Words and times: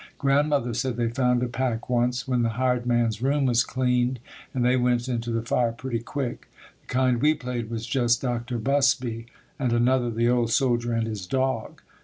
Grandmother 0.17 0.73
said 0.73 0.97
they 0.97 1.09
found 1.09 1.43
a 1.43 1.47
pack 1.47 1.87
once, 1.87 2.27
when 2.27 2.41
the 2.41 2.49
hired 2.57 2.87
man's 2.87 3.21
room 3.21 3.45
was 3.45 3.63
cleaned, 3.63 4.17
and 4.51 4.65
they 4.65 4.75
went 4.75 5.07
into 5.07 5.29
the 5.29 5.43
fire 5.43 5.71
pretty 5.71 5.99
quick. 5.99 6.47
The 6.81 6.87
kind 6.87 7.21
we 7.21 7.35
played 7.35 7.69
was 7.69 7.85
just 7.85 8.19
"Dr. 8.19 8.57
Busby," 8.57 9.27
and 9.59 9.71
another 9.71 10.09
"The 10.09 10.27
Old 10.27 10.49
Soldier 10.51 10.93
and 10.93 11.05
His 11.05 11.27
Dog." 11.27 11.83